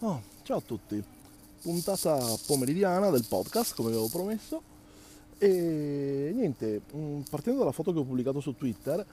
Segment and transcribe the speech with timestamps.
[0.00, 1.04] Ciao a tutti,
[1.60, 4.62] puntata pomeridiana del podcast come avevo promesso.
[5.36, 9.04] E niente, mm, partendo dalla foto che ho pubblicato su Twitter,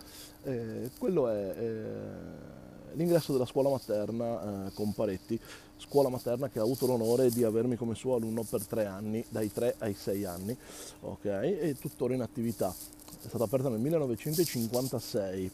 [0.44, 5.38] eh, quello è eh, l'ingresso della scuola materna eh, con Paretti,
[5.76, 9.52] scuola materna che ha avuto l'onore di avermi come suo alunno per tre anni, dai
[9.52, 10.56] tre ai sei anni,
[11.02, 12.74] ok, e tuttora in attività.
[12.74, 15.52] È stata aperta nel 1956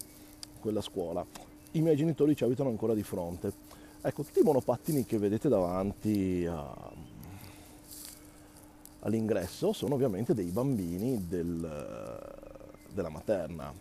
[0.59, 1.26] quella scuola.
[1.72, 6.46] I miei genitori ci abitano ancora di fronte Ecco, tutti i monopattini che vedete davanti
[6.46, 6.92] a,
[9.00, 12.20] all'ingresso sono ovviamente dei bambini del,
[12.92, 13.74] della materna.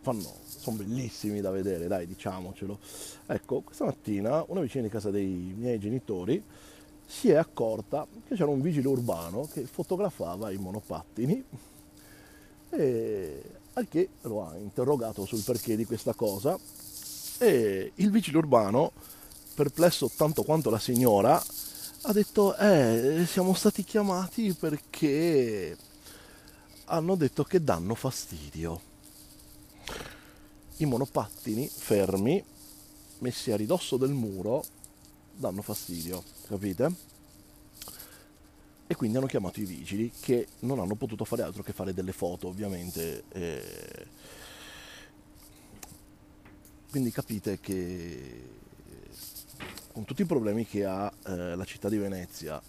[0.00, 2.78] Fanno, sono bellissimi da vedere, dai, diciamocelo.
[3.26, 6.42] Ecco, questa mattina una vicina di casa dei miei genitori
[7.04, 11.44] si è accorta che c'era un vigile urbano che fotografava i monopattini
[12.70, 13.42] e
[13.74, 16.58] al che lo ha interrogato sul perché di questa cosa
[17.38, 18.92] e il vigile urbano
[19.60, 21.38] perplesso tanto quanto la signora,
[22.02, 25.76] ha detto, eh, siamo stati chiamati perché
[26.86, 28.80] hanno detto che danno fastidio.
[30.78, 32.42] I monopattini fermi,
[33.18, 34.64] messi a ridosso del muro,
[35.34, 36.90] danno fastidio, capite?
[38.86, 42.12] E quindi hanno chiamato i vigili che non hanno potuto fare altro che fare delle
[42.12, 43.24] foto, ovviamente.
[43.28, 44.06] Eh...
[46.88, 48.58] Quindi capite che
[49.92, 52.60] con tutti i problemi che ha eh, la città di Venezia,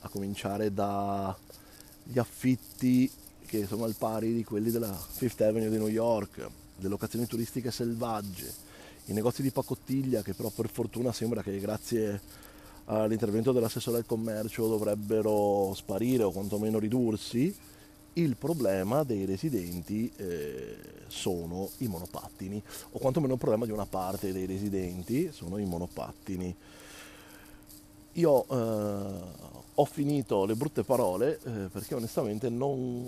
[0.00, 3.10] a cominciare dagli affitti
[3.46, 7.70] che sono al pari di quelli della Fifth Avenue di New York, le locazioni turistiche
[7.70, 8.52] selvagge,
[9.06, 12.20] i negozi di pacottiglia che però per fortuna sembra che grazie
[12.86, 17.54] all'intervento dell'assessore al commercio dovrebbero sparire o quantomeno ridursi,
[18.14, 20.76] il problema dei residenti eh,
[21.08, 22.62] sono i monopattini,
[22.92, 26.54] o quantomeno il problema di una parte dei residenti sono i monopattini.
[28.12, 29.20] Io eh,
[29.74, 33.04] ho finito le brutte parole eh, perché onestamente non,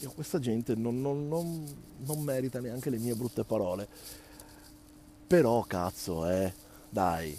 [0.00, 3.88] io, questa gente non, non, non, merita neanche le mie brutte parole.
[5.26, 6.52] Però cazzo, eh,
[6.90, 7.38] dai,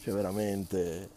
[0.00, 1.08] cioè veramente,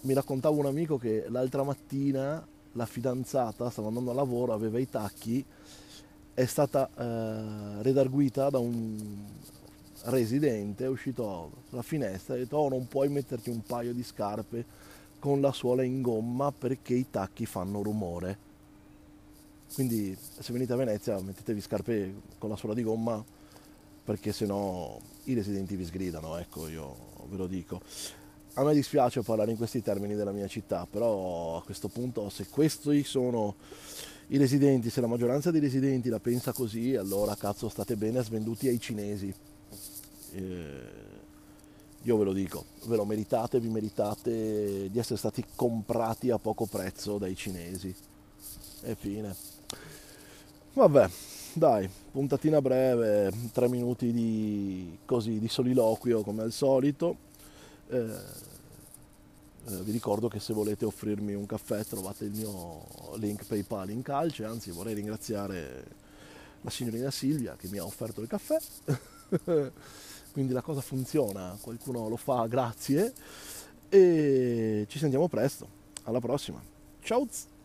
[0.00, 2.44] mi raccontava un amico che l'altra mattina
[2.76, 5.44] la fidanzata stava andando a lavoro, aveva i tacchi,
[6.32, 9.24] è stata eh, redarguita da un
[10.04, 14.04] residente, è uscito dalla finestra e ha detto oh non puoi metterti un paio di
[14.04, 14.64] scarpe
[15.18, 18.44] con la suola in gomma perché i tacchi fanno rumore.
[19.74, 23.24] Quindi se venite a Venezia mettetevi scarpe con la suola di gomma
[24.04, 26.94] perché sennò i residenti vi sgridano, ecco io
[27.28, 27.80] ve lo dico
[28.58, 32.46] a me dispiace parlare in questi termini della mia città, però a questo punto se
[32.48, 33.56] questi sono
[34.28, 38.66] i residenti, se la maggioranza dei residenti la pensa così, allora cazzo state bene svenduti
[38.66, 39.32] ai cinesi.
[40.32, 41.04] Eh,
[42.02, 46.64] io ve lo dico, ve lo meritate, vi meritate di essere stati comprati a poco
[46.64, 47.94] prezzo dai cinesi.
[48.82, 49.34] E fine.
[50.72, 51.10] Vabbè,
[51.52, 57.25] dai, puntatina breve, tre minuti di, così, di soliloquio come al solito
[57.88, 58.54] eh,
[59.82, 64.44] vi ricordo che se volete offrirmi un caffè trovate il mio link PayPal in calce,
[64.44, 65.84] anzi vorrei ringraziare
[66.60, 68.58] la signorina Silvia che mi ha offerto il caffè.
[70.32, 73.12] Quindi la cosa funziona, qualcuno lo fa, grazie.
[73.88, 75.84] E ci sentiamo presto.
[76.04, 76.62] Alla prossima.
[77.00, 77.55] Ciao!